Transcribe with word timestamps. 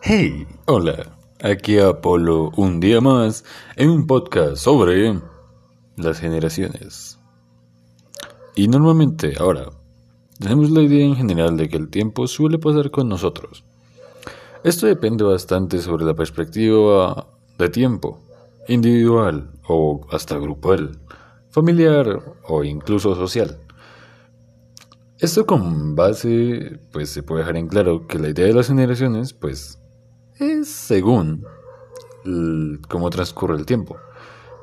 Hey, 0.00 0.46
hola, 0.66 1.18
aquí 1.42 1.78
Apolo 1.80 2.52
un 2.56 2.78
día 2.78 3.00
más 3.00 3.44
en 3.74 3.90
un 3.90 4.06
podcast 4.06 4.56
sobre 4.56 5.20
las 5.96 6.20
generaciones. 6.20 7.18
Y 8.54 8.68
normalmente 8.68 9.34
ahora 9.40 9.70
tenemos 10.38 10.70
la 10.70 10.82
idea 10.82 11.04
en 11.04 11.16
general 11.16 11.56
de 11.56 11.68
que 11.68 11.76
el 11.76 11.90
tiempo 11.90 12.28
suele 12.28 12.58
pasar 12.58 12.92
con 12.92 13.08
nosotros. 13.08 13.64
Esto 14.62 14.86
depende 14.86 15.24
bastante 15.24 15.80
sobre 15.80 16.04
la 16.04 16.14
perspectiva 16.14 17.26
de 17.58 17.68
tiempo, 17.68 18.20
individual 18.68 19.50
o 19.66 20.06
hasta 20.12 20.38
grupal, 20.38 21.00
familiar 21.50 22.22
o 22.46 22.62
incluso 22.62 23.16
social. 23.16 23.58
Esto 25.18 25.44
con 25.44 25.96
base, 25.96 26.78
pues 26.92 27.10
se 27.10 27.24
puede 27.24 27.40
dejar 27.40 27.56
en 27.56 27.66
claro 27.66 28.06
que 28.06 28.20
la 28.20 28.28
idea 28.28 28.46
de 28.46 28.54
las 28.54 28.68
generaciones, 28.68 29.32
pues, 29.32 29.78
es 30.38 30.68
según 30.68 31.44
cómo 32.88 33.10
transcurre 33.10 33.56
el 33.56 33.66
tiempo, 33.66 33.96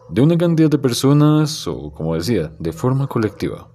de 0.09 0.21
una 0.21 0.38
cantidad 0.38 0.70
de 0.70 0.77
personas 0.77 1.67
o, 1.67 1.91
como 1.91 2.15
decía, 2.15 2.51
de 2.59 2.73
forma 2.73 3.07
colectiva, 3.07 3.70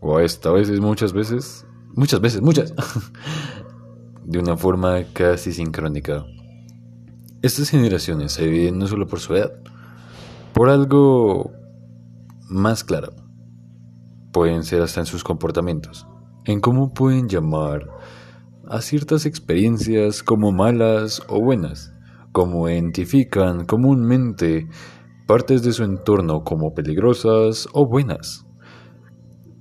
o 0.00 0.18
esta 0.20 0.50
veces, 0.50 0.80
muchas 0.80 1.12
veces, 1.12 1.66
muchas 1.94 2.20
veces, 2.20 2.40
muchas, 2.40 2.72
de 4.24 4.38
una 4.38 4.56
forma 4.56 5.04
casi 5.12 5.52
sincrónica. 5.52 6.24
Estas 7.42 7.70
generaciones 7.70 8.32
se 8.32 8.44
dividen 8.44 8.78
no 8.78 8.86
solo 8.86 9.06
por 9.06 9.20
su 9.20 9.34
edad, 9.34 9.52
por 10.52 10.68
algo 10.68 11.52
más 12.48 12.84
claro 12.84 13.12
pueden 14.32 14.64
ser 14.64 14.82
hasta 14.82 15.00
en 15.00 15.06
sus 15.06 15.24
comportamientos, 15.24 16.06
en 16.44 16.60
cómo 16.60 16.94
pueden 16.94 17.28
llamar 17.28 17.88
a 18.70 18.80
ciertas 18.82 19.26
experiencias 19.26 20.22
como 20.22 20.52
malas 20.52 21.22
o 21.28 21.40
buenas, 21.40 21.92
como 22.30 22.68
identifican 22.68 23.66
comúnmente 23.66 24.68
partes 25.26 25.64
de 25.64 25.72
su 25.72 25.82
entorno 25.82 26.44
como 26.44 26.72
peligrosas 26.72 27.68
o 27.72 27.86
buenas. 27.86 28.46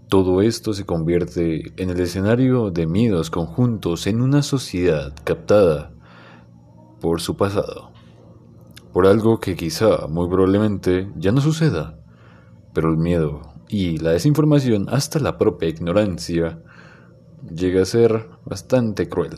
Todo 0.09 0.41
esto 0.41 0.73
se 0.73 0.85
convierte 0.85 1.73
en 1.81 1.89
el 1.89 1.99
escenario 1.99 2.69
de 2.69 2.85
miedos 2.85 3.31
conjuntos 3.31 4.05
en 4.05 4.21
una 4.21 4.43
sociedad 4.43 5.11
captada 5.23 5.91
por 7.01 7.19
su 7.19 7.35
pasado, 7.35 7.91
por 8.93 9.07
algo 9.07 9.39
que 9.39 9.55
quizá 9.55 10.07
muy 10.07 10.29
probablemente 10.29 11.11
ya 11.15 11.31
no 11.31 11.41
suceda, 11.41 11.99
pero 12.73 12.91
el 12.91 12.97
miedo 12.97 13.41
y 13.67 13.97
la 13.97 14.11
desinformación, 14.11 14.87
hasta 14.89 15.19
la 15.19 15.39
propia 15.39 15.69
ignorancia, 15.69 16.61
llega 17.43 17.81
a 17.81 17.85
ser 17.85 18.29
bastante 18.45 19.07
cruel. 19.07 19.37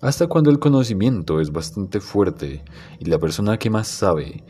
Hasta 0.00 0.28
cuando 0.28 0.50
el 0.50 0.58
conocimiento 0.58 1.40
es 1.40 1.52
bastante 1.52 2.00
fuerte 2.00 2.64
y 2.98 3.04
la 3.04 3.18
persona 3.18 3.58
que 3.58 3.70
más 3.70 3.88
sabe 3.88 4.44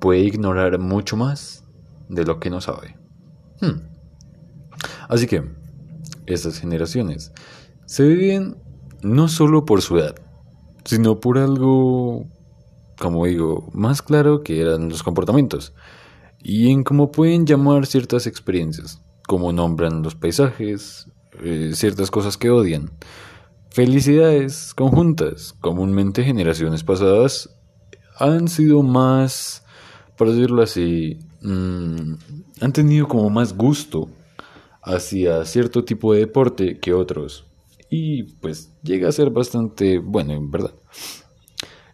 puede 0.00 0.20
ignorar 0.20 0.78
mucho 0.78 1.16
más 1.16 1.64
de 2.08 2.24
lo 2.24 2.40
que 2.40 2.50
no 2.50 2.60
sabe. 2.60 2.96
Hmm. 3.60 3.82
Así 5.08 5.26
que, 5.26 5.44
estas 6.26 6.58
generaciones 6.58 7.32
se 7.86 8.02
viven 8.02 8.56
no 9.02 9.28
solo 9.28 9.64
por 9.64 9.80
su 9.80 9.98
edad, 9.98 10.16
sino 10.84 11.20
por 11.20 11.38
algo, 11.38 12.26
como 12.98 13.26
digo, 13.26 13.70
más 13.72 14.02
claro 14.02 14.42
que 14.42 14.60
eran 14.60 14.88
los 14.88 15.02
comportamientos 15.02 15.72
y 16.42 16.70
en 16.70 16.84
cómo 16.84 17.10
pueden 17.10 17.46
llamar 17.46 17.86
ciertas 17.86 18.26
experiencias, 18.26 19.02
como 19.26 19.52
nombran 19.52 20.02
los 20.02 20.14
paisajes, 20.14 21.10
eh, 21.42 21.70
ciertas 21.74 22.10
cosas 22.10 22.36
que 22.36 22.50
odian. 22.50 22.90
Felicidades 23.70 24.72
conjuntas, 24.74 25.54
comúnmente 25.60 26.24
generaciones 26.24 26.82
pasadas 26.82 27.50
han 28.18 28.48
sido 28.48 28.82
más, 28.82 29.64
por 30.16 30.30
decirlo 30.30 30.62
así, 30.62 31.18
mm, 31.42 32.14
han 32.60 32.72
tenido 32.72 33.06
como 33.06 33.28
más 33.28 33.54
gusto 33.54 34.08
hacia 34.82 35.44
cierto 35.44 35.84
tipo 35.84 36.14
de 36.14 36.20
deporte 36.20 36.78
que 36.80 36.94
otros. 36.94 37.46
Y 37.90 38.24
pues 38.40 38.72
llega 38.82 39.08
a 39.08 39.12
ser 39.12 39.30
bastante 39.30 39.98
bueno, 39.98 40.32
en 40.32 40.50
verdad. 40.50 40.74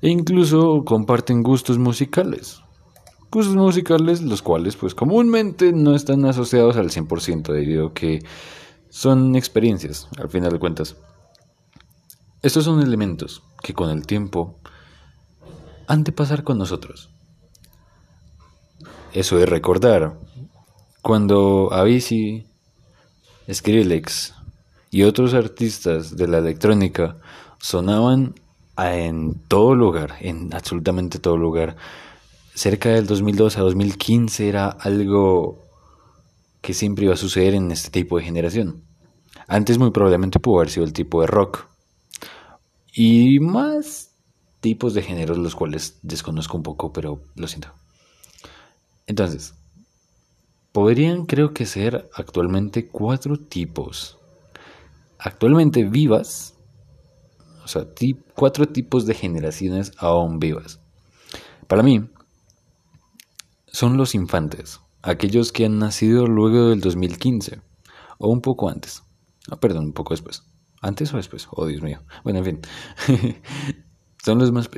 E 0.01 0.09
incluso 0.09 0.85
comparten 0.85 1.43
gustos 1.43 1.79
musicales 1.79 2.63
gustos 3.33 3.57
musicales, 3.57 4.21
los 4.21 4.43
cuales 4.43 4.77
pues 4.77 4.95
comúnmente 4.95 5.73
no 5.73 5.95
están 5.95 6.27
asociados 6.27 6.77
al 6.77 6.91
100% 6.91 7.51
debido 7.51 7.87
a 7.89 7.95
que 7.95 8.21
son 8.93 9.37
experiencias, 9.37 10.07
al 10.19 10.29
final 10.29 10.53
de 10.53 10.59
cuentas. 10.59 10.97
Estos 12.43 12.65
son 12.65 12.83
elementos 12.83 13.43
que 13.63 13.73
con 13.73 13.89
el 13.89 14.07
tiempo 14.07 14.59
han 15.87 16.05
de 16.05 16.13
pasar 16.13 16.45
con 16.45 16.59
nosotros. 16.59 17.09
Eso 19.15 19.39
es 19.39 19.49
recordar 19.49 20.19
cuando 21.01 21.73
Avicii, 21.73 22.47
Skrillex 23.51 24.35
y 24.91 25.05
otros 25.05 25.33
artistas 25.33 26.15
de 26.15 26.29
la 26.29 26.39
electrónica 26.39 27.17
sonaban 27.61 28.35
en 28.77 29.41
todo 29.49 29.75
lugar, 29.75 30.17
en 30.21 30.53
absolutamente 30.53 31.19
todo 31.19 31.39
lugar 31.39 31.77
cerca 32.55 32.91
del 32.91 33.07
2012 33.07 33.59
a 33.59 33.63
2015 33.63 34.49
era 34.51 34.69
algo 34.69 35.63
que 36.63 36.73
siempre 36.73 37.05
iba 37.05 37.15
a 37.15 37.19
suceder 37.19 37.55
en 37.55 37.71
este 37.71 37.91
tipo 37.91 38.17
de 38.17 38.25
generación. 38.25 38.85
Antes 39.49 39.79
muy 39.79 39.91
probablemente 39.91 40.39
pudo 40.41 40.61
haber 40.61 40.71
sido 40.71 40.87
el 40.87 40.93
tipo 40.93 41.21
de 41.21 41.27
rock. 41.27 41.67
Y 42.95 43.41
más 43.41 44.15
tipos 44.61 44.95
de 44.95 45.03
géneros 45.03 45.39
los 45.39 45.57
cuales 45.57 45.99
desconozco 46.03 46.57
un 46.57 46.63
poco, 46.63 46.93
pero 46.93 47.21
lo 47.35 47.49
siento. 47.49 47.73
Entonces, 49.07 49.55
podrían 50.71 51.27
creo 51.27 51.53
que 51.53 51.67
ser 51.67 52.09
actualmente 52.15 52.89
cuatro 52.89 53.37
tipos. 53.37 54.19
Actualmente 55.19 55.85
vivas, 55.85 56.55
o 57.65 57.69
sea, 57.69 57.87
cuatro 58.35 58.67
tipos 58.67 59.05
de 59.07 59.15
generaciones 59.15 59.93
aún 59.99 60.39
vivas. 60.39 60.81
Para 61.67 61.83
mí, 61.83 62.09
son 63.67 63.97
los 63.97 64.15
infantes, 64.15 64.81
aquellos 65.03 65.53
que 65.53 65.67
han 65.67 65.79
nacido 65.79 66.27
luego 66.27 66.71
del 66.71 66.81
2015 66.81 67.61
o 68.19 68.29
un 68.29 68.41
poco 68.41 68.69
antes. 68.69 69.03
Ah, 69.51 69.57
perdón, 69.57 69.87
un 69.87 69.93
poco 69.93 70.15
después. 70.15 70.45
¿Antes 70.81 71.13
o 71.13 71.17
después? 71.17 71.49
Oh, 71.51 71.67
Dios 71.67 71.83
mío. 71.83 72.01
Bueno, 72.25 72.41
en 72.41 72.45
fin. 72.45 72.61
son 74.25 74.39
los 74.39 74.53
más... 74.53 74.71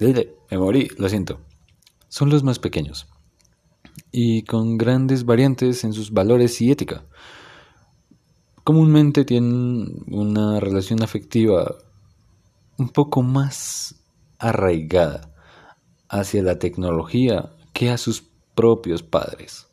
Me 0.00 0.58
morí, 0.58 0.88
lo 0.98 1.08
siento. 1.08 1.40
Son 2.08 2.30
los 2.30 2.42
más 2.44 2.58
pequeños. 2.58 3.06
Y 4.12 4.42
con 4.44 4.76
grandes 4.76 5.24
variantes 5.24 5.84
en 5.84 5.92
sus 5.92 6.10
valores 6.10 6.60
y 6.60 6.70
ética. 6.70 7.04
Comúnmente 8.64 9.24
tienen 9.24 10.04
una 10.08 10.60
relación 10.60 11.02
afectiva 11.02 11.76
un 12.78 12.88
poco 12.88 13.22
más 13.22 13.96
arraigada 14.38 15.34
hacia 16.08 16.42
la 16.42 16.58
tecnología 16.58 17.50
que 17.72 17.90
a 17.90 17.98
sus 17.98 18.33
propios 18.54 19.02
padres. 19.02 19.66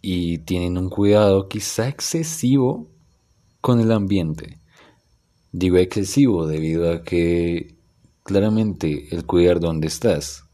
Y 0.00 0.38
tienen 0.38 0.76
un 0.76 0.90
cuidado 0.90 1.48
quizá 1.48 1.88
excesivo 1.88 2.88
con 3.60 3.80
el 3.80 3.90
ambiente. 3.92 4.58
Digo 5.52 5.76
excesivo 5.76 6.46
debido 6.46 6.92
a 6.92 7.02
que 7.02 7.76
claramente 8.22 9.08
el 9.14 9.24
cuidar 9.24 9.60
dónde 9.60 9.86
estás 9.86 10.44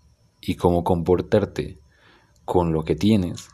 y 0.40 0.54
cómo 0.54 0.84
comportarte 0.84 1.78
con 2.44 2.72
lo 2.72 2.84
que 2.84 2.96
tienes 2.96 3.48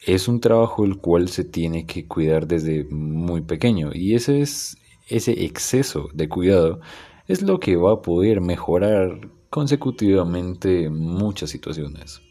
es 0.00 0.28
un 0.28 0.40
trabajo 0.40 0.84
el 0.84 0.96
cual 0.98 1.28
se 1.28 1.44
tiene 1.44 1.86
que 1.86 2.06
cuidar 2.06 2.46
desde 2.46 2.84
muy 2.84 3.42
pequeño 3.42 3.90
y 3.92 4.14
ese 4.14 4.40
es 4.40 4.76
ese 5.08 5.44
exceso 5.44 6.08
de 6.14 6.28
cuidado 6.28 6.80
es 7.26 7.42
lo 7.42 7.60
que 7.60 7.76
va 7.76 7.92
a 7.92 8.02
poder 8.02 8.40
mejorar 8.40 9.28
consecutivamente 9.50 10.88
muchas 10.88 11.50
situaciones. 11.50 12.22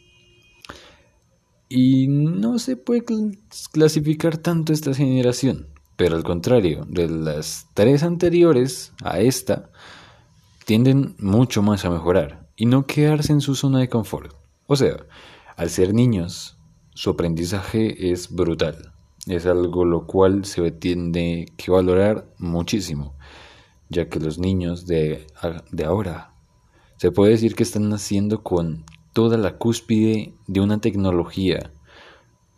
Y 1.70 2.08
no 2.08 2.58
se 2.58 2.76
puede 2.78 3.06
clasificar 3.72 4.38
tanto 4.38 4.74
esta 4.74 4.96
generación, 4.96 5.68
pero 5.96 6.16
al 6.16 6.24
contrario, 6.24 6.84
de 6.90 7.08
las 7.08 7.68
tres 7.76 8.02
anteriores 8.02 8.92
a 9.04 9.20
esta, 9.20 9.70
tienden 10.66 11.16
mucho 11.20 11.62
más 11.62 11.86
a 11.86 11.92
mejorar 11.92 12.50
y 12.56 12.66
no 12.66 12.88
quedarse 12.88 13.34
en 13.34 13.42
su 13.42 13.54
zona 13.54 13.80
de 13.80 13.88
confort. 13.88 14.36
O 14.66 14.76
sea, 14.76 14.98
al 15.58 15.70
ser 15.70 15.94
niños, 15.94 16.58
su 16.96 17.12
aprendizaje 17.12 18.12
es 18.12 18.34
brutal. 18.34 18.92
Es 19.28 19.46
algo 19.46 19.86
lo 19.86 20.08
cual 20.08 20.46
se 20.46 20.72
tiende 20.72 21.46
que 21.56 21.70
valorar 21.70 22.34
muchísimo, 22.40 23.16
ya 23.90 24.10
que 24.10 24.20
los 24.20 24.40
niños 24.40 24.88
de, 24.88 25.28
de 25.72 25.86
ahora 25.86 26.34
se 26.98 27.12
puede 27.12 27.32
decir 27.32 27.56
que 27.56 27.64
están 27.64 27.90
naciendo 27.90 28.42
con 28.42 28.86
toda 29.14 29.38
la 29.38 29.58
cúspide 29.58 30.34
de 30.48 30.62
una 30.62 30.80
tecnología 30.80 31.72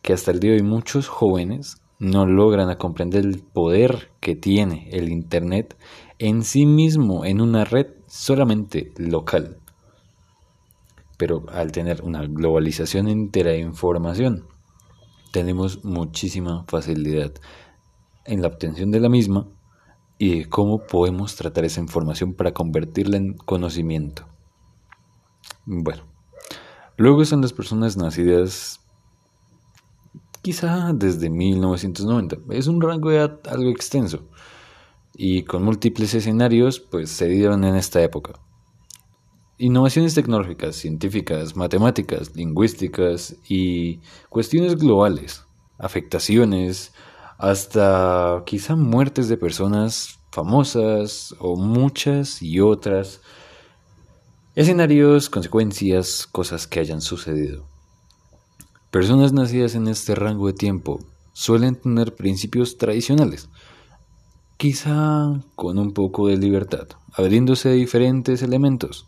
que 0.01 0.13
hasta 0.13 0.31
el 0.31 0.39
día 0.39 0.51
de 0.51 0.57
hoy 0.57 0.63
muchos 0.63 1.07
jóvenes 1.07 1.77
no 1.99 2.25
logran 2.25 2.75
comprender 2.77 3.25
el 3.25 3.43
poder 3.43 4.09
que 4.19 4.35
tiene 4.35 4.89
el 4.91 5.09
Internet 5.09 5.77
en 6.17 6.43
sí 6.43 6.65
mismo 6.65 7.25
en 7.25 7.41
una 7.41 7.63
red 7.63 7.87
solamente 8.07 8.91
local. 8.97 9.57
Pero 11.17 11.45
al 11.49 11.71
tener 11.71 12.01
una 12.01 12.25
globalización 12.25 13.07
entera 13.07 13.51
de 13.51 13.59
información, 13.59 14.47
tenemos 15.31 15.85
muchísima 15.85 16.65
facilidad 16.67 17.33
en 18.25 18.41
la 18.41 18.47
obtención 18.47 18.89
de 18.89 18.99
la 18.99 19.09
misma 19.09 19.47
y 20.17 20.39
de 20.39 20.45
cómo 20.49 20.85
podemos 20.85 21.35
tratar 21.35 21.65
esa 21.65 21.81
información 21.81 22.33
para 22.33 22.53
convertirla 22.53 23.17
en 23.17 23.33
conocimiento. 23.33 24.27
Bueno, 25.65 26.10
luego 27.01 27.21
están 27.21 27.41
las 27.41 27.53
personas 27.53 27.97
nacidas 27.97 28.79
quizá 30.41 30.91
desde 30.93 31.29
1990. 31.29 32.37
Es 32.49 32.67
un 32.67 32.81
rango 32.81 33.09
de 33.09 33.17
edad 33.17 33.39
algo 33.49 33.69
extenso 33.69 34.23
y 35.15 35.43
con 35.43 35.63
múltiples 35.63 36.13
escenarios 36.13 36.79
pues 36.79 37.09
se 37.09 37.27
dieron 37.27 37.63
en 37.63 37.75
esta 37.75 38.01
época. 38.01 38.33
Innovaciones 39.57 40.15
tecnológicas, 40.15 40.75
científicas, 40.75 41.55
matemáticas, 41.55 42.35
lingüísticas 42.35 43.35
y 43.47 43.99
cuestiones 44.29 44.75
globales, 44.77 45.45
afectaciones, 45.77 46.93
hasta 47.37 48.43
quizá 48.45 48.75
muertes 48.75 49.27
de 49.27 49.37
personas 49.37 50.19
famosas 50.31 51.35
o 51.39 51.55
muchas 51.55 52.41
y 52.41 52.59
otras 52.59 53.21
escenarios, 54.53 55.29
consecuencias, 55.29 56.27
cosas 56.29 56.67
que 56.67 56.81
hayan 56.81 57.01
sucedido. 57.01 57.65
Personas 58.91 59.31
nacidas 59.31 59.75
en 59.75 59.87
este 59.87 60.13
rango 60.15 60.47
de 60.47 60.53
tiempo 60.53 60.99
suelen 61.31 61.75
tener 61.75 62.15
principios 62.15 62.77
tradicionales, 62.77 63.47
quizá 64.57 65.41
con 65.55 65.79
un 65.79 65.93
poco 65.93 66.27
de 66.27 66.37
libertad, 66.37 66.87
abriéndose 67.13 67.69
a 67.69 67.71
diferentes 67.71 68.41
elementos, 68.41 69.07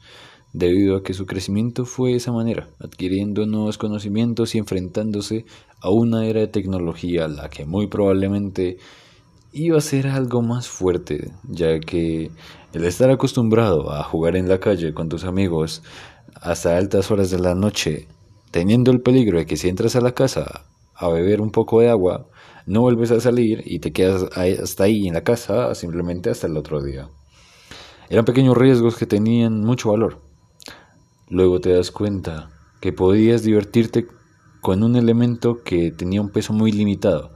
debido 0.53 0.95
a 0.95 1.03
que 1.03 1.13
su 1.13 1.25
crecimiento 1.25 1.85
fue 1.85 2.11
de 2.11 2.17
esa 2.17 2.31
manera, 2.31 2.69
adquiriendo 2.79 3.45
nuevos 3.45 3.77
conocimientos 3.77 4.55
y 4.55 4.59
enfrentándose 4.59 5.45
a 5.81 5.89
una 5.89 6.25
era 6.25 6.39
de 6.39 6.47
tecnología 6.47 7.25
a 7.25 7.27
la 7.27 7.49
que 7.49 7.65
muy 7.65 7.87
probablemente 7.87 8.77
iba 9.53 9.77
a 9.77 9.81
ser 9.81 10.07
algo 10.07 10.41
más 10.41 10.67
fuerte, 10.67 11.31
ya 11.47 11.79
que 11.79 12.31
el 12.73 12.85
estar 12.85 13.11
acostumbrado 13.11 13.91
a 13.91 14.03
jugar 14.03 14.35
en 14.35 14.49
la 14.49 14.59
calle 14.59 14.93
con 14.93 15.09
tus 15.09 15.23
amigos 15.23 15.83
hasta 16.41 16.75
altas 16.75 17.11
horas 17.11 17.29
de 17.29 17.39
la 17.39 17.53
noche, 17.53 18.07
teniendo 18.49 18.91
el 18.91 19.01
peligro 19.01 19.37
de 19.37 19.45
que 19.45 19.55
si 19.55 19.69
entras 19.69 19.95
a 19.95 20.01
la 20.01 20.13
casa 20.13 20.65
a 20.95 21.07
beber 21.07 21.39
un 21.39 21.51
poco 21.51 21.81
de 21.81 21.89
agua, 21.89 22.27
no 22.65 22.81
vuelves 22.81 23.11
a 23.11 23.19
salir 23.19 23.61
y 23.65 23.79
te 23.79 23.91
quedas 23.91 24.25
hasta 24.35 24.85
ahí 24.85 25.07
en 25.07 25.13
la 25.13 25.23
casa 25.23 25.75
simplemente 25.75 26.31
hasta 26.31 26.47
el 26.47 26.57
otro 26.57 26.81
día. 26.81 27.09
Eran 28.09 28.25
pequeños 28.25 28.57
riesgos 28.57 28.97
que 28.97 29.05
tenían 29.05 29.61
mucho 29.61 29.91
valor. 29.91 30.21
Luego 31.29 31.59
te 31.59 31.73
das 31.73 31.91
cuenta 31.91 32.51
que 32.81 32.91
podías 32.91 33.43
divertirte 33.43 34.07
con 34.61 34.81
un 34.81 34.95
elemento 34.95 35.61
que 35.63 35.91
tenía 35.91 36.21
un 36.21 36.29
peso 36.29 36.53
muy 36.53 36.71
limitado, 36.71 37.33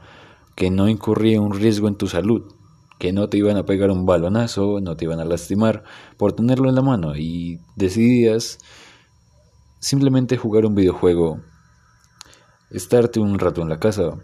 que 0.58 0.72
no 0.72 0.90
incurría 0.90 1.40
un 1.40 1.54
riesgo 1.54 1.88
en 1.88 1.98
tu 1.98 2.08
salud, 2.08 2.52
que 2.98 3.14
no 3.14 3.30
te 3.30 3.38
iban 3.38 3.58
a 3.58 3.66
pegar 3.66 3.92
un 3.92 4.08
balonazo, 4.08 4.80
no 4.82 4.98
te 4.98 5.06
iban 5.06 5.20
a 5.20 5.26
lastimar 5.26 5.84
por 6.18 6.34
tenerlo 6.34 6.68
en 6.68 6.74
la 6.74 6.82
mano 6.82 7.16
y 7.16 7.60
decidías 7.76 8.58
simplemente 9.80 10.36
jugar 10.36 10.66
un 10.66 10.74
videojuego, 10.74 11.42
estarte 12.72 13.20
un 13.20 13.38
rato 13.38 13.62
en 13.62 13.70
la 13.70 13.80
casa 13.80 14.16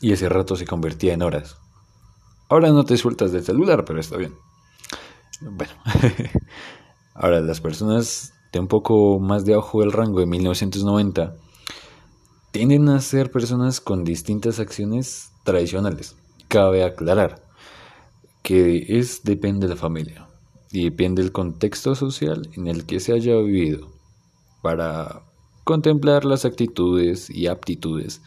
y 0.00 0.12
ese 0.12 0.30
rato 0.30 0.56
se 0.56 0.64
convertía 0.64 1.12
en 1.12 1.20
horas. 1.20 1.58
Ahora 2.48 2.70
no 2.70 2.84
te 2.84 2.96
sueltas 2.96 3.30
del 3.30 3.44
celular, 3.44 3.84
pero 3.84 4.00
está 4.00 4.16
bien. 4.16 4.32
Bueno, 5.42 5.74
ahora 7.14 7.42
las 7.42 7.60
personas 7.60 8.32
de 8.50 8.60
un 8.60 8.68
poco 8.68 9.20
más 9.20 9.44
de 9.44 9.52
abajo 9.52 9.82
del 9.82 9.92
rango 9.92 10.20
de 10.20 10.26
1990 10.26 11.36
tienden 12.50 12.88
a 12.88 12.98
ser 13.02 13.30
personas 13.30 13.82
con 13.82 14.04
distintas 14.04 14.58
acciones 14.58 15.33
tradicionales. 15.44 16.16
Cabe 16.48 16.84
aclarar 16.84 17.42
que 18.42 18.98
es 18.98 19.22
depende 19.22 19.66
de 19.66 19.74
la 19.74 19.80
familia 19.80 20.26
y 20.70 20.84
depende 20.84 21.22
del 21.22 21.32
contexto 21.32 21.94
social 21.94 22.48
en 22.54 22.66
el 22.66 22.84
que 22.84 23.00
se 23.00 23.12
haya 23.12 23.36
vivido 23.36 23.88
para 24.62 25.22
contemplar 25.64 26.24
las 26.24 26.44
actitudes 26.44 27.30
y 27.30 27.46
aptitudes 27.46 28.20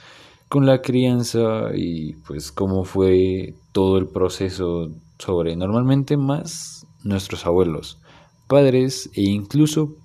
con 0.50 0.66
la 0.66 0.81
crianza 0.81 1.75
y 1.75 2.14
pues 2.25 2.52
cómo 2.52 2.86
fue 2.86 3.54
todo 3.74 3.98
el 3.98 4.08
proceso 4.08 4.90
sobre 5.19 5.56
normalmente 5.56 6.18
más 6.18 6.88
nuestros 7.04 7.46
abuelos, 7.46 8.00
padres 8.48 9.10
e 9.14 9.22
incluso, 9.22 9.96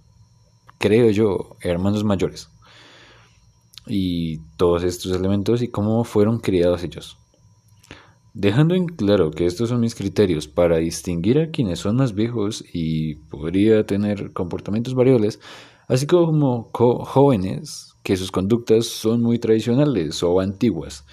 creo 0.78 1.10
yo, 1.10 1.56
hermanos 1.60 2.04
mayores. 2.04 2.51
Y 3.86 4.38
todos 4.56 4.84
estos 4.84 5.12
elementos 5.12 5.62
y 5.62 5.68
cómo 5.68 6.04
fueron 6.04 6.38
criados 6.38 6.82
ellos. 6.84 7.18
Dejando 8.34 8.74
en 8.74 8.86
claro 8.86 9.30
que 9.30 9.44
estos 9.44 9.68
son 9.68 9.80
mis 9.80 9.94
criterios 9.94 10.48
para 10.48 10.78
distinguir 10.78 11.38
a 11.38 11.50
quienes 11.50 11.80
son 11.80 11.96
más 11.96 12.14
viejos 12.14 12.64
y 12.72 13.16
podría 13.16 13.84
tener 13.84 14.32
comportamientos 14.32 14.94
variables, 14.94 15.38
así 15.86 16.06
como 16.06 16.70
jóvenes 16.72 17.94
que 18.02 18.16
sus 18.16 18.30
conductas 18.30 18.86
son 18.86 19.20
muy 19.20 19.38
tradicionales 19.38 20.22
o 20.22 20.40
antiguas 20.40 21.04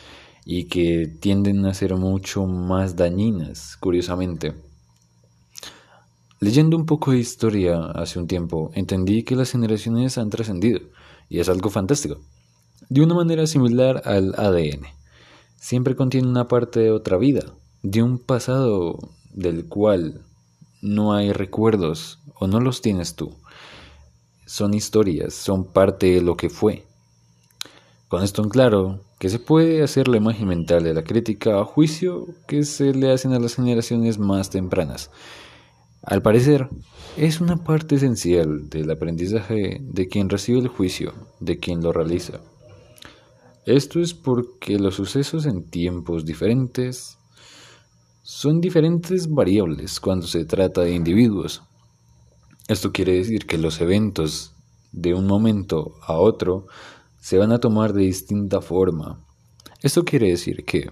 y 0.45 0.65
que 0.65 1.07
tienden 1.19 1.65
a 1.65 1.73
ser 1.73 1.95
mucho 1.95 2.45
más 2.45 2.95
dañinas, 2.95 3.75
curiosamente. 3.77 4.53
Leyendo 6.39 6.77
un 6.77 6.85
poco 6.85 7.11
de 7.11 7.19
historia 7.19 7.91
hace 7.93 8.17
un 8.17 8.27
tiempo, 8.27 8.71
entendí 8.73 9.23
que 9.23 9.35
las 9.35 9.51
generaciones 9.51 10.17
han 10.17 10.29
trascendido, 10.29 10.79
y 11.27 11.39
es 11.39 11.49
algo 11.49 11.69
fantástico, 11.69 12.21
de 12.89 13.01
una 13.01 13.15
manera 13.15 13.47
similar 13.47 14.01
al 14.05 14.35
ADN. 14.37 14.87
Siempre 15.55 15.95
contiene 15.95 16.27
una 16.27 16.47
parte 16.47 16.79
de 16.79 16.91
otra 16.91 17.17
vida, 17.17 17.45
de 17.83 18.03
un 18.03 18.19
pasado 18.19 18.99
del 19.31 19.65
cual 19.65 20.21
no 20.81 21.13
hay 21.13 21.31
recuerdos 21.31 22.19
o 22.39 22.47
no 22.47 22.59
los 22.59 22.81
tienes 22.81 23.15
tú 23.15 23.35
son 24.49 24.73
historias, 24.73 25.35
son 25.35 25.63
parte 25.63 26.07
de 26.07 26.21
lo 26.21 26.35
que 26.35 26.49
fue. 26.49 26.83
Con 28.07 28.23
esto 28.23 28.41
en 28.41 28.49
claro, 28.49 28.99
que 29.19 29.29
se 29.29 29.37
puede 29.37 29.83
hacer 29.83 30.07
la 30.07 30.17
imagen 30.17 30.47
mental 30.47 30.83
de 30.83 30.95
la 30.95 31.03
crítica 31.03 31.59
a 31.59 31.65
juicio 31.65 32.25
que 32.47 32.63
se 32.63 32.95
le 32.95 33.11
hacen 33.11 33.33
a 33.33 33.39
las 33.39 33.55
generaciones 33.55 34.17
más 34.17 34.49
tempranas. 34.49 35.11
Al 36.01 36.23
parecer, 36.23 36.67
es 37.15 37.41
una 37.41 37.57
parte 37.57 37.95
esencial 37.95 38.69
del 38.69 38.89
aprendizaje 38.89 39.81
de 39.81 40.07
quien 40.07 40.29
recibe 40.29 40.57
el 40.57 40.67
juicio, 40.67 41.13
de 41.39 41.59
quien 41.59 41.83
lo 41.83 41.91
realiza. 41.91 42.39
Esto 43.69 43.99
es 43.99 44.15
porque 44.15 44.79
los 44.79 44.95
sucesos 44.95 45.45
en 45.45 45.61
tiempos 45.61 46.25
diferentes 46.25 47.19
son 48.23 48.61
diferentes 48.61 49.29
variables 49.29 49.99
cuando 49.99 50.25
se 50.25 50.43
trata 50.43 50.81
de 50.81 50.95
individuos. 50.95 51.61
Esto 52.67 52.91
quiere 52.91 53.13
decir 53.13 53.45
que 53.45 53.59
los 53.59 53.79
eventos 53.79 54.55
de 54.91 55.13
un 55.13 55.27
momento 55.27 55.99
a 56.01 56.17
otro 56.17 56.65
se 57.19 57.37
van 57.37 57.51
a 57.51 57.59
tomar 57.59 57.93
de 57.93 58.05
distinta 58.05 58.59
forma. 58.59 59.23
Esto 59.83 60.03
quiere 60.03 60.29
decir 60.29 60.65
que 60.65 60.89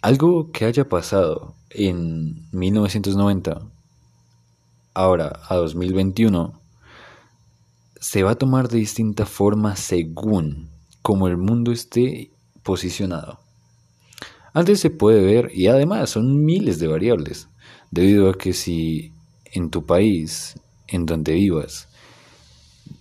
algo 0.00 0.52
que 0.52 0.64
haya 0.64 0.88
pasado 0.88 1.56
en 1.68 2.48
1990, 2.52 3.70
ahora 4.94 5.38
a 5.46 5.56
2021, 5.56 6.58
se 8.00 8.22
va 8.22 8.30
a 8.30 8.38
tomar 8.38 8.68
de 8.68 8.78
distinta 8.78 9.26
forma 9.26 9.76
según 9.76 10.79
como 11.02 11.28
el 11.28 11.36
mundo 11.36 11.72
esté 11.72 12.30
posicionado. 12.62 13.40
Antes 14.52 14.80
se 14.80 14.90
puede 14.90 15.22
ver, 15.22 15.50
y 15.54 15.68
además 15.68 16.10
son 16.10 16.44
miles 16.44 16.78
de 16.78 16.88
variables, 16.88 17.48
debido 17.90 18.28
a 18.28 18.36
que 18.36 18.52
si 18.52 19.12
en 19.52 19.70
tu 19.70 19.86
país, 19.86 20.54
en 20.88 21.06
donde 21.06 21.34
vivas, 21.34 21.88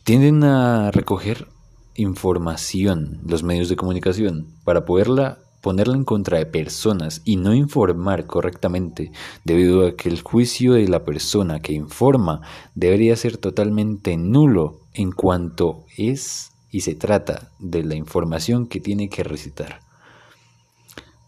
tienden 0.03 0.43
a 0.43 0.91
recoger 0.91 1.47
información 1.95 3.19
los 3.25 3.43
medios 3.43 3.69
de 3.69 3.75
comunicación 3.75 4.47
para 4.63 4.85
poderla 4.85 5.39
ponerla 5.61 5.95
en 5.95 6.05
contra 6.05 6.37
de 6.37 6.45
personas 6.45 7.21
y 7.25 7.35
no 7.35 7.53
informar 7.53 8.25
correctamente 8.25 9.11
debido 9.43 9.85
a 9.85 9.95
que 9.95 10.09
el 10.09 10.21
juicio 10.21 10.73
de 10.73 10.87
la 10.87 11.03
persona 11.03 11.59
que 11.59 11.73
informa 11.73 12.41
debería 12.75 13.15
ser 13.15 13.37
totalmente 13.37 14.15
nulo 14.17 14.79
en 14.93 15.11
cuanto 15.11 15.85
es 15.97 16.51
y 16.71 16.81
se 16.81 16.95
trata 16.95 17.51
de 17.59 17.83
la 17.83 17.95
información 17.95 18.67
que 18.67 18.79
tiene 18.79 19.09
que 19.09 19.23
recitar. 19.23 19.81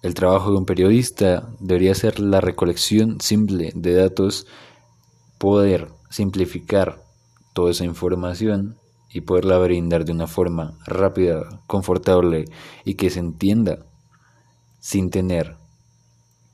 El 0.02 0.14
trabajo 0.14 0.52
de 0.52 0.58
un 0.58 0.66
periodista 0.66 1.50
debería 1.60 1.94
ser 1.94 2.20
la 2.20 2.42
recolección 2.42 3.22
simple 3.22 3.72
de 3.76 3.94
datos 3.94 4.48
poder 5.38 5.90
simplificar 6.10 7.04
toda 7.54 7.72
esa 7.72 7.86
información 7.86 8.78
y 9.14 9.22
poderla 9.22 9.58
brindar 9.58 10.06
de 10.06 10.12
una 10.12 10.28
forma 10.28 10.78
rápida, 10.86 11.62
confortable 11.68 12.46
y 12.86 12.96
que 12.96 13.10
se 13.10 13.20
entienda 13.20 13.86
sin 14.80 15.10
tener 15.10 15.58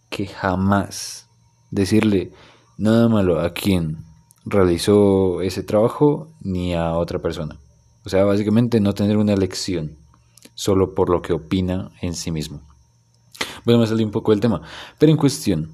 que 0.10 0.28
jamás 0.28 1.30
decirle 1.72 2.32
nada 2.78 3.08
malo 3.08 3.40
a 3.40 3.54
quien 3.54 3.98
realizó 4.46 5.42
ese 5.42 5.64
trabajo 5.64 6.30
ni 6.42 6.74
a 6.74 6.98
otra 6.98 7.20
persona. 7.20 7.60
O 8.08 8.10
sea, 8.10 8.24
básicamente 8.24 8.80
no 8.80 8.94
tener 8.94 9.18
una 9.18 9.34
elección 9.34 9.98
solo 10.56 10.96
por 10.96 11.10
lo 11.10 11.22
que 11.22 11.34
opina 11.34 11.92
en 12.02 12.14
sí 12.14 12.32
mismo. 12.32 12.62
Bueno, 13.66 13.82
me 13.82 13.86
salí 13.86 14.06
un 14.06 14.12
poco 14.12 14.32
del 14.32 14.40
tema, 14.40 14.62
pero 14.98 15.12
en 15.12 15.18
cuestión 15.18 15.74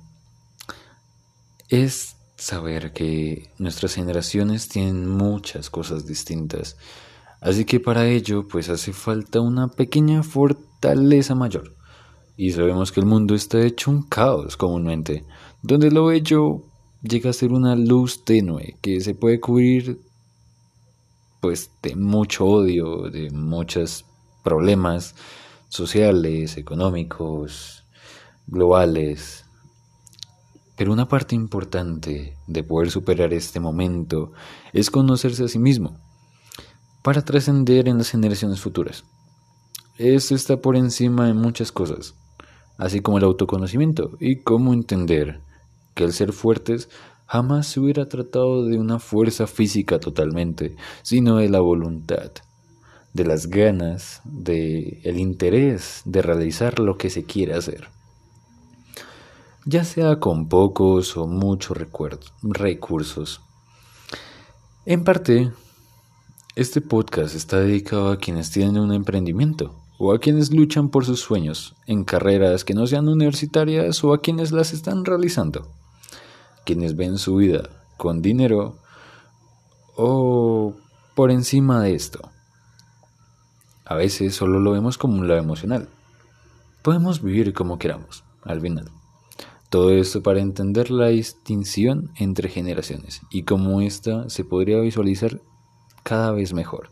es 1.70 2.16
saber 2.36 2.92
que 2.92 3.52
nuestras 3.60 3.94
generaciones 3.94 4.68
tienen 4.68 5.08
muchas 5.08 5.70
cosas 5.70 6.08
distintas. 6.08 6.76
Así 7.40 7.66
que 7.66 7.80
para 7.80 8.08
ello 8.08 8.48
pues 8.48 8.68
hace 8.70 8.94
falta 8.94 9.40
una 9.40 9.68
pequeña 9.68 10.24
fortaleza 10.24 11.36
mayor. 11.36 11.76
Y 12.36 12.50
sabemos 12.50 12.92
que 12.92 13.00
el 13.00 13.06
mundo 13.06 13.36
está 13.36 13.62
hecho 13.62 13.92
un 13.92 14.02
caos 14.02 14.58
comúnmente, 14.58 15.24
donde 15.62 15.92
lo 15.92 16.08
bello 16.08 16.64
llega 17.04 17.30
a 17.30 17.34
ser 17.34 17.52
una 17.52 17.76
luz 17.76 18.26
tenue 18.26 18.76
que 18.82 19.02
se 19.02 19.14
puede 19.14 19.40
cubrir 19.40 20.00
pues 21.44 21.72
de 21.82 21.98
mucho 21.98 22.46
odio, 22.46 23.10
de 23.10 23.30
muchos 23.30 24.06
problemas 24.46 25.14
sociales, 25.68 26.56
económicos, 26.56 27.84
globales. 28.48 29.44
Pero 30.78 30.94
una 30.94 31.10
parte 31.10 31.36
importante 31.36 32.38
de 32.48 32.64
poder 32.64 32.92
superar 32.92 33.34
este 33.34 33.60
momento 33.60 34.32
es 34.72 34.90
conocerse 34.90 35.44
a 35.44 35.50
sí 35.50 35.60
mismo 35.60 35.98
para 37.04 37.26
trascender 37.26 37.90
en 37.90 37.98
las 37.98 38.12
generaciones 38.12 38.62
futuras. 38.62 39.04
Esto 39.98 40.36
está 40.36 40.62
por 40.62 40.78
encima 40.78 41.28
de 41.28 41.34
muchas 41.34 41.74
cosas, 41.74 42.16
así 42.78 43.02
como 43.02 43.18
el 43.18 43.26
autoconocimiento 43.26 44.12
y 44.22 44.38
cómo 44.44 44.72
entender 44.72 45.42
que 45.94 46.06
el 46.06 46.14
ser 46.14 46.32
fuertes 46.32 46.88
jamás 47.26 47.68
se 47.68 47.80
hubiera 47.80 48.08
tratado 48.08 48.66
de 48.66 48.78
una 48.78 49.00
fuerza 49.00 49.48
física 49.48 50.00
totalmente, 50.00 50.76
sino 51.02 51.38
de 51.38 51.50
la 51.50 51.60
voluntad, 51.60 52.32
de 53.14 53.26
las 53.26 53.48
ganas, 53.48 54.22
de 54.24 55.00
el 55.04 55.20
interés 55.20 56.02
de 56.06 56.22
realizar 56.22 56.80
lo 56.80 56.98
que 56.98 57.10
se 57.10 57.24
quiere 57.24 57.54
hacer. 57.54 57.88
Ya 59.66 59.84
sea 59.84 60.20
con 60.20 60.50
pocos 60.50 61.16
o 61.16 61.26
muchos 61.26 61.78
recursos. 62.44 63.42
En 64.86 65.04
parte, 65.04 65.52
este 66.56 66.82
podcast 66.82 67.36
está 67.36 67.60
dedicado 67.62 68.12
a 68.12 68.18
quienes 68.18 68.52
tienen 68.52 68.78
un 68.78 68.94
emprendimiento 68.94 69.74
o 69.98 70.14
a 70.14 70.20
quienes 70.20 70.52
luchan 70.52 70.90
por 70.90 71.06
sus 71.06 71.22
sueños 71.22 71.76
en 71.88 72.04
carreras 72.04 72.66
que 72.66 72.74
no 72.74 72.86
sean 72.86 73.08
universitarias 73.08 74.04
o 74.04 74.14
a 74.14 74.22
quienes 74.22 74.52
las 74.52 74.74
están 74.74 75.06
realizando 75.06 75.68
quienes 76.66 76.96
ven 76.96 77.18
su 77.18 77.36
vida 77.36 77.70
con 77.98 78.22
dinero 78.22 78.78
o 79.96 80.74
por 81.16 81.32
encima 81.32 81.82
de 81.82 81.96
esto. 81.96 82.32
A 83.86 83.96
veces 83.96 84.36
solo 84.36 84.60
lo 84.60 84.72
vemos 84.72 84.98
como 84.98 85.16
un 85.20 85.28
lado 85.28 85.40
emocional. 85.40 85.90
Podemos 86.82 87.22
vivir 87.22 87.54
como 87.54 87.78
queramos, 87.78 88.24
al 88.44 88.62
final. 88.62 88.90
Todo 89.70 89.92
esto 89.92 90.22
para 90.22 90.40
entender 90.40 90.92
la 90.92 91.08
distinción 91.08 92.12
entre 92.16 92.50
generaciones 92.50 93.22
y 93.32 93.44
cómo 93.44 93.82
ésta 93.82 94.30
se 94.30 94.44
podría 94.44 94.80
visualizar 94.80 95.42
cada 96.04 96.32
vez 96.32 96.54
mejor, 96.54 96.92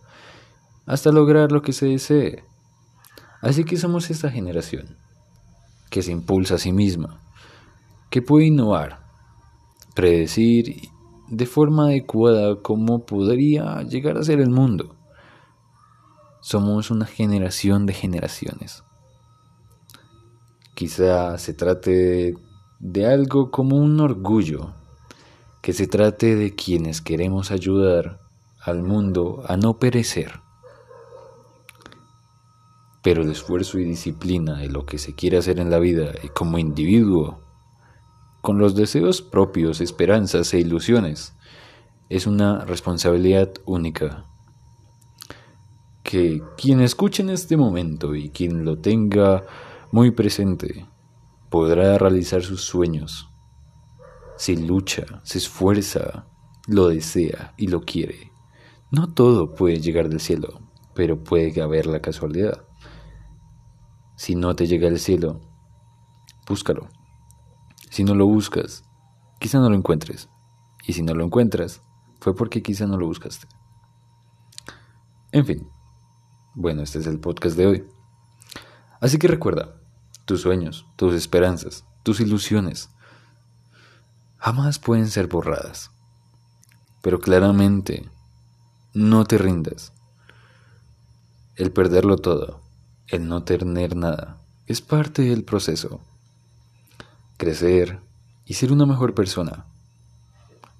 hasta 0.86 1.12
lograr 1.12 1.52
lo 1.52 1.62
que 1.62 1.74
se 1.74 1.86
desee. 1.86 2.44
Así 3.42 3.66
que 3.66 3.78
somos 3.78 4.10
esta 4.10 4.32
generación, 4.32 4.98
que 5.90 6.02
se 6.02 6.12
impulsa 6.12 6.56
a 6.56 6.58
sí 6.58 6.72
misma, 6.72 7.22
que 8.10 8.22
puede 8.22 8.46
innovar, 8.46 9.02
predecir 9.94 10.90
de 11.30 11.46
forma 11.46 11.86
adecuada 11.86 12.62
cómo 12.62 13.06
podría 13.06 13.82
llegar 13.84 14.18
a 14.18 14.24
ser 14.24 14.40
el 14.40 14.50
mundo. 14.50 14.96
Somos 16.42 16.92
una 16.92 17.06
generación 17.06 17.86
de 17.86 17.94
generaciones. 17.94 18.84
Quizá 20.76 21.38
se 21.38 21.54
trate 21.54 22.36
de 22.80 23.06
algo 23.06 23.52
como 23.52 23.78
un 23.78 24.00
orgullo, 24.00 24.74
que 25.62 25.74
se 25.74 25.88
trate 25.88 26.36
de 26.36 26.56
quienes 26.56 27.02
queremos 27.02 27.52
ayudar 27.52 28.20
al 28.60 28.82
mundo 28.82 29.44
a 29.48 29.56
no 29.58 29.78
perecer. 29.78 30.42
Pero 33.04 33.22
el 33.22 33.32
esfuerzo 33.32 33.80
y 33.80 33.86
disciplina 33.86 34.58
de 34.58 34.70
lo 34.70 34.86
que 34.86 34.98
se 34.98 35.14
quiere 35.14 35.38
hacer 35.38 35.60
en 35.60 35.70
la 35.70 35.80
vida 35.80 36.12
y 36.24 36.30
como 36.30 36.58
individuo 36.58 37.51
con 38.42 38.58
los 38.58 38.76
deseos 38.76 39.22
propios, 39.22 39.82
esperanzas 39.82 40.54
e 40.54 40.60
ilusiones. 40.60 41.34
Es 42.10 42.28
una 42.28 42.66
responsabilidad 42.66 43.54
única. 43.66 44.26
Que 46.04 46.42
quien 46.58 46.82
escuche 46.82 47.24
en 47.24 47.30
este 47.30 47.56
momento 47.56 48.16
y 48.16 48.30
quien 48.30 48.66
lo 48.66 48.80
tenga 48.80 49.44
muy 49.92 50.12
presente 50.12 50.88
podrá 51.50 51.98
realizar 51.98 52.44
sus 52.44 52.64
sueños. 52.64 53.30
Si 54.38 54.56
lucha, 54.56 55.06
se 55.24 55.38
esfuerza, 55.38 56.26
lo 56.68 56.88
desea 56.88 57.54
y 57.58 57.68
lo 57.68 57.82
quiere. 57.82 58.32
No 58.90 59.14
todo 59.14 59.54
puede 59.54 59.80
llegar 59.80 60.10
del 60.10 60.20
cielo, 60.20 60.60
pero 60.96 61.24
puede 61.24 61.62
haber 61.62 61.86
la 61.86 62.02
casualidad. 62.02 62.64
Si 64.16 64.36
no 64.36 64.56
te 64.56 64.68
llega 64.68 64.88
el 64.88 65.00
cielo, 65.00 65.40
búscalo. 66.48 66.90
Si 67.92 68.06
no 68.06 68.16
lo 68.16 68.26
buscas, 68.26 68.86
quizá 69.38 69.60
no 69.60 69.70
lo 69.70 69.76
encuentres. 69.76 70.30
Y 70.88 70.94
si 70.94 71.04
no 71.04 71.14
lo 71.14 71.26
encuentras, 71.26 71.82
fue 72.22 72.34
porque 72.34 72.64
quizá 72.64 72.88
no 72.88 72.98
lo 72.98 73.06
buscaste. 73.06 73.48
En 75.34 75.46
fin, 75.46 75.68
bueno, 76.56 76.84
este 76.84 77.00
es 77.00 77.08
el 77.08 77.20
podcast 77.20 77.58
de 77.58 77.68
hoy. 77.68 77.88
Así 79.02 79.20
que 79.20 79.28
recuerda, 79.28 79.76
tus 80.24 80.40
sueños, 80.40 80.86
tus 80.96 81.14
esperanzas, 81.14 81.84
tus 82.02 82.22
ilusiones, 82.22 82.90
jamás 84.38 84.80
pueden 84.80 85.10
ser 85.10 85.28
borradas. 85.28 85.92
Pero 87.02 87.20
claramente, 87.20 88.10
no 88.94 89.26
te 89.26 89.38
rindas. 89.38 89.92
El 91.58 91.74
perderlo 91.74 92.16
todo, 92.16 92.62
el 93.08 93.28
no 93.28 93.44
tener 93.44 93.98
nada, 93.98 94.38
es 94.66 94.82
parte 94.82 95.24
del 95.24 95.44
proceso 95.44 96.00
crecer 97.42 98.00
y 98.46 98.54
ser 98.54 98.72
una 98.72 98.86
mejor 98.86 99.16
persona 99.16 99.66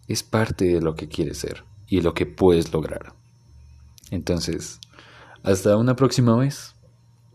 es 0.08 0.22
parte 0.22 0.66
de 0.66 0.80
lo 0.80 0.94
que 0.94 1.08
quieres 1.08 1.40
ser 1.40 1.64
y 1.88 2.02
lo 2.02 2.14
que 2.14 2.28
puedes 2.28 2.72
lograr. 2.72 3.14
Entonces, 4.12 4.80
hasta 5.42 5.76
una 5.76 5.96
próxima 5.96 6.36
vez 6.36 6.76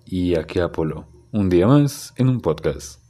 y 0.04 0.36
aquí 0.36 0.60
Apolo, 0.60 1.08
un 1.32 1.48
día 1.48 1.66
más 1.66 2.14
en 2.16 2.28
un 2.28 2.40
podcast. 2.40 3.00